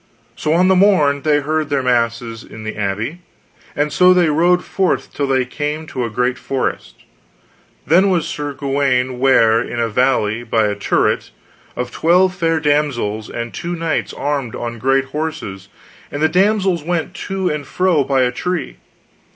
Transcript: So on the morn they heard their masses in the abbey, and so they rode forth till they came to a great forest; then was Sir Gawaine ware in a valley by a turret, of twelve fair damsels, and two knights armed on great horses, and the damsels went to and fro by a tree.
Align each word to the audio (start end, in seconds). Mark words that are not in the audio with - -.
So 0.35 0.51
on 0.53 0.67
the 0.67 0.75
morn 0.75 1.21
they 1.21 1.41
heard 1.41 1.69
their 1.69 1.83
masses 1.83 2.43
in 2.43 2.63
the 2.63 2.75
abbey, 2.75 3.19
and 3.75 3.93
so 3.93 4.15
they 4.15 4.29
rode 4.31 4.65
forth 4.65 5.13
till 5.13 5.27
they 5.27 5.45
came 5.45 5.85
to 5.85 6.03
a 6.03 6.09
great 6.09 6.39
forest; 6.39 7.03
then 7.85 8.09
was 8.09 8.27
Sir 8.27 8.53
Gawaine 8.53 9.19
ware 9.19 9.61
in 9.61 9.79
a 9.79 9.89
valley 9.89 10.41
by 10.41 10.65
a 10.65 10.73
turret, 10.75 11.29
of 11.75 11.91
twelve 11.91 12.33
fair 12.33 12.59
damsels, 12.59 13.29
and 13.29 13.53
two 13.53 13.75
knights 13.75 14.11
armed 14.11 14.55
on 14.55 14.79
great 14.79 15.05
horses, 15.05 15.69
and 16.11 16.19
the 16.19 16.27
damsels 16.29 16.81
went 16.81 17.13
to 17.27 17.49
and 17.51 17.67
fro 17.67 18.03
by 18.03 18.23
a 18.23 18.31
tree. 18.31 18.77